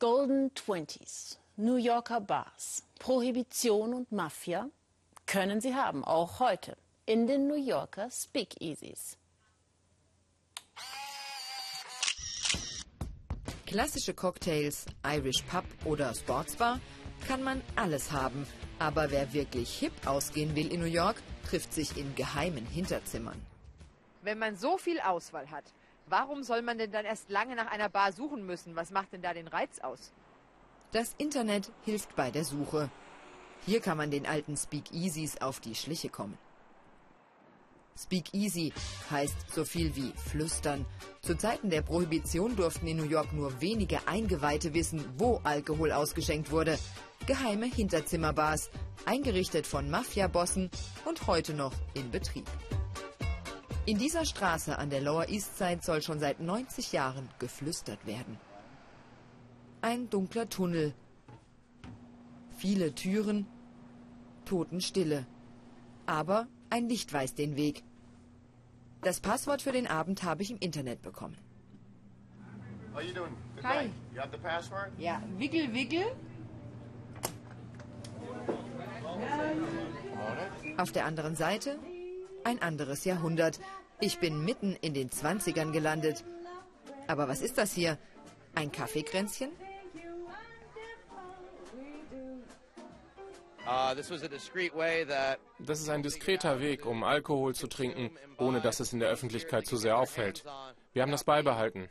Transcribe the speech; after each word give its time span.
Golden 0.00 0.52
Twenties, 0.54 1.38
New 1.56 1.76
Yorker 1.76 2.20
Bars, 2.20 2.82
Prohibition 2.98 3.94
und 3.94 4.10
Mafia 4.10 4.68
können 5.24 5.60
sie 5.60 5.74
haben, 5.74 6.04
auch 6.04 6.40
heute 6.40 6.76
in 7.06 7.28
den 7.28 7.46
New 7.46 7.54
Yorker 7.54 8.10
Speakeasies. 8.10 9.16
Klassische 13.66 14.14
Cocktails, 14.14 14.86
Irish 15.06 15.42
Pub 15.42 15.64
oder 15.84 16.12
Sportsbar 16.12 16.80
kann 17.26 17.42
man 17.42 17.62
alles 17.76 18.10
haben. 18.10 18.46
Aber 18.80 19.12
wer 19.12 19.32
wirklich 19.32 19.78
hip 19.78 19.92
ausgehen 20.06 20.56
will 20.56 20.72
in 20.72 20.80
New 20.80 20.86
York, 20.86 21.22
trifft 21.48 21.72
sich 21.72 21.96
in 21.96 22.14
geheimen 22.16 22.66
Hinterzimmern. 22.66 23.40
Wenn 24.22 24.38
man 24.38 24.56
so 24.56 24.76
viel 24.76 24.98
Auswahl 25.00 25.50
hat, 25.50 25.64
warum 26.06 26.42
soll 26.42 26.62
man 26.62 26.78
denn 26.78 26.92
dann 26.92 27.04
erst 27.04 27.30
lange 27.30 27.56
nach 27.56 27.70
einer 27.70 27.88
Bar 27.88 28.12
suchen 28.12 28.46
müssen? 28.46 28.76
Was 28.76 28.90
macht 28.90 29.12
denn 29.12 29.22
da 29.22 29.34
den 29.34 29.48
Reiz 29.48 29.78
aus? 29.80 30.12
Das 30.92 31.14
Internet 31.18 31.70
hilft 31.84 32.14
bei 32.16 32.30
der 32.30 32.44
Suche. 32.44 32.90
Hier 33.66 33.80
kann 33.80 33.96
man 33.96 34.10
den 34.10 34.26
alten 34.26 34.56
Speakeasies 34.56 35.40
auf 35.40 35.60
die 35.60 35.74
Schliche 35.74 36.08
kommen. 36.08 36.38
Speakeasy 37.96 38.72
heißt 39.10 39.52
so 39.54 39.64
viel 39.64 39.94
wie 39.94 40.12
flüstern. 40.16 40.84
Zu 41.22 41.36
Zeiten 41.36 41.70
der 41.70 41.82
Prohibition 41.82 42.56
durften 42.56 42.86
in 42.86 42.96
New 42.96 43.08
York 43.08 43.32
nur 43.32 43.60
wenige 43.60 44.06
Eingeweihte 44.08 44.74
wissen, 44.74 45.04
wo 45.16 45.40
Alkohol 45.44 45.92
ausgeschenkt 45.92 46.50
wurde. 46.50 46.78
Geheime 47.26 47.66
Hinterzimmerbars, 47.66 48.70
eingerichtet 49.06 49.66
von 49.66 49.88
Mafiabossen 49.90 50.70
und 51.04 51.26
heute 51.26 51.54
noch 51.54 51.72
in 51.94 52.10
Betrieb. 52.10 52.46
In 53.86 53.98
dieser 53.98 54.24
Straße 54.24 54.78
an 54.78 54.88
der 54.88 55.02
Lower 55.02 55.28
East 55.28 55.58
Side 55.58 55.80
soll 55.82 56.00
schon 56.00 56.18
seit 56.18 56.40
90 56.40 56.92
Jahren 56.92 57.28
geflüstert 57.38 58.06
werden. 58.06 58.38
Ein 59.82 60.08
dunkler 60.08 60.48
Tunnel, 60.48 60.94
viele 62.56 62.94
Türen, 62.94 63.46
Totenstille. 64.46 65.26
Aber 66.06 66.46
ein 66.70 66.88
Licht 66.88 67.12
weist 67.12 67.38
den 67.38 67.56
Weg. 67.56 67.82
Das 69.02 69.20
Passwort 69.20 69.60
für 69.60 69.72
den 69.72 69.86
Abend 69.86 70.22
habe 70.22 70.42
ich 70.42 70.50
im 70.50 70.58
Internet 70.58 71.02
bekommen. 71.02 71.36
How 72.94 73.02
you 73.02 73.12
doing? 73.12 73.36
Good 73.56 73.64
Hi. 73.64 73.74
night. 73.74 73.90
You 74.14 74.20
have 74.20 74.30
the 74.32 74.38
password? 74.38 74.92
Ja, 74.98 75.22
Wickel, 75.36 75.74
Wickel. 75.74 76.04
Auf 80.78 80.92
der 80.92 81.04
anderen 81.04 81.36
Seite 81.36 81.78
ein 82.44 82.62
anderes 82.62 83.04
Jahrhundert. 83.04 83.58
Ich 84.00 84.18
bin 84.18 84.44
mitten 84.44 84.76
in 84.80 84.94
den 84.94 85.10
20ern 85.10 85.72
gelandet. 85.72 86.24
Aber 87.06 87.28
was 87.28 87.40
ist 87.40 87.58
das 87.58 87.72
hier? 87.72 87.98
Ein 88.54 88.70
Kaffeekränzchen? 88.72 89.50
This 93.96 94.10
was 94.10 94.22
a 94.22 94.28
discreet 94.28 94.74
way 94.74 95.06
that 95.06 95.38
Das 95.58 95.80
ist 95.80 95.88
ein 95.88 96.02
diskreter 96.02 96.60
Weg, 96.60 96.84
um 96.84 97.04
Alkohol 97.04 97.54
zu 97.54 97.66
trinken, 97.66 98.10
ohne 98.38 98.60
dass 98.60 98.80
es 98.80 98.92
in 98.92 98.98
der 98.98 99.08
Öffentlichkeit 99.08 99.66
zu 99.66 99.76
sehr 99.76 99.96
auffällt. 99.96 100.44
Wir 100.92 101.02
haben 101.02 101.12
das 101.12 101.24
beibehalten. 101.24 101.88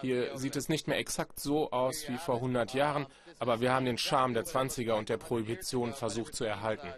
Hier 0.00 0.36
sieht 0.36 0.56
es 0.56 0.68
nicht 0.68 0.88
mehr 0.88 0.98
exakt 0.98 1.40
so 1.40 1.70
aus 1.70 2.08
wie 2.08 2.16
vor 2.16 2.36
100 2.36 2.74
Jahren, 2.74 3.06
aber 3.38 3.60
wir 3.60 3.72
haben 3.72 3.84
den 3.84 3.98
Charme 3.98 4.34
der 4.34 4.44
20er 4.44 4.94
und 4.94 5.08
der 5.08 5.16
Prohibition 5.16 5.92
versucht 5.92 6.34
zu 6.34 6.44
erhalten. 6.44 6.88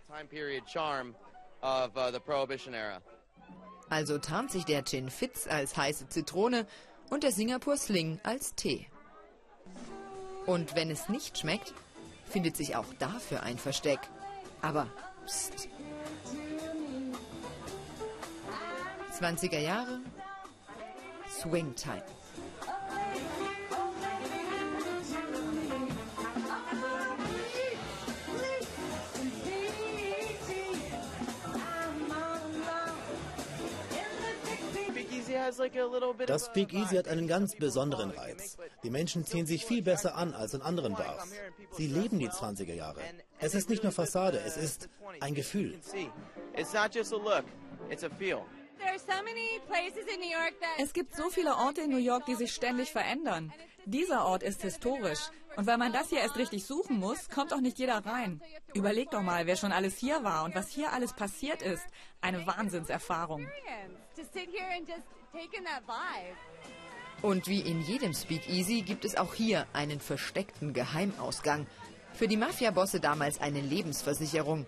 Of 1.63 1.97
uh, 1.97 2.11
the 2.11 2.21
Prohibition 2.21 2.75
era. 2.75 3.01
Also 3.89 4.19
tarnt 4.19 4.51
sich 4.51 4.65
der 4.65 4.85
Gin 4.85 5.11
Fitz 5.11 5.47
als 5.47 5.77
heiße 5.77 6.09
Zitrone 6.09 6.67
und 7.11 7.23
der 7.23 7.33
Singapur 7.33 7.77
Sling 7.77 8.21
als 8.25 8.55
Tee. 8.55 8.89
Und 10.45 10.75
wenn 10.75 10.91
es 10.91 11.09
nicht 11.09 11.39
schmeckt, 11.39 11.73
findet 12.29 12.57
sich 12.57 12.77
auch 12.77 12.93
dafür 12.99 13.43
ein 13.43 13.59
Versteck. 13.59 14.01
Aber 14.63 14.89
pst. 15.27 15.69
20er 19.21 19.59
Jahre, 19.59 20.01
Swingtime. 21.31 22.05
Das 36.27 36.47
Speakeasy 36.47 36.97
hat 36.97 37.09
einen 37.09 37.27
ganz 37.27 37.57
besonderen 37.57 38.11
Reiz. 38.11 38.57
Die 38.83 38.91
Menschen 38.91 39.25
ziehen 39.25 39.47
sich 39.47 39.65
viel 39.65 39.83
besser 39.83 40.17
an 40.17 40.35
als 40.35 40.55
in 40.55 40.63
anderen 40.63 40.95
Bars. 40.95 41.31
Sie 41.73 41.87
leben 41.87 42.19
die 42.19 42.29
20er 42.29 42.75
Jahre. 42.75 43.01
Es 43.39 43.55
ist 43.55 43.69
nicht 43.69 43.83
nur 43.83 43.93
Fassade, 43.93 44.41
es 44.41 44.57
ist 44.57 44.89
ein 45.21 45.35
Gefühl. 45.35 45.79
Es 50.79 50.93
gibt 50.93 51.17
so 51.17 51.31
viele 51.31 51.55
Orte 51.55 51.83
in 51.83 51.91
New 51.91 51.97
York, 51.97 52.27
die 52.27 52.35
sich 52.35 52.53
ständig 52.53 52.93
verändern. 52.93 53.53
Dieser 53.85 54.27
Ort 54.27 54.43
ist 54.43 54.63
historisch. 54.63 55.31
Und 55.57 55.67
weil 55.67 55.79
man 55.79 55.93
das 55.93 56.11
hier 56.11 56.19
erst 56.19 56.37
richtig 56.37 56.67
suchen 56.67 56.99
muss, 56.99 57.29
kommt 57.31 57.55
auch 57.55 57.61
nicht 57.61 57.79
jeder 57.79 58.05
rein. 58.05 58.43
Überleg 58.75 59.11
doch 59.11 59.23
mal, 59.23 59.47
wer 59.47 59.57
schon 59.57 59.73
alles 59.73 59.97
hier 59.97 60.23
war 60.23 60.45
und 60.45 60.55
was 60.55 60.69
hier 60.69 60.93
alles 60.93 61.15
passiert 61.15 61.63
ist. 61.63 61.85
Eine 62.21 62.47
Wahnsinnserfahrung. 62.47 63.49
Und 67.23 67.47
wie 67.49 67.61
in 67.61 67.83
jedem 67.83 68.13
Speakeasy 68.13 68.83
gibt 68.83 69.05
es 69.05 69.17
auch 69.17 69.35
hier 69.35 69.67
einen 69.73 70.01
versteckten 70.01 70.73
Geheimausgang. 70.73 71.67
Für 72.13 72.29
die 72.29 72.37
Mafiabosse 72.37 73.01
damals 73.01 73.41
eine 73.41 73.61
Lebensversicherung. 73.61 74.67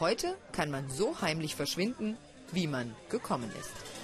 Heute 0.00 0.36
kann 0.52 0.70
man 0.70 0.88
so 0.90 1.20
heimlich 1.20 1.54
verschwinden, 1.54 2.16
wie 2.52 2.66
man 2.66 2.94
gekommen 3.08 3.50
ist. 3.58 3.97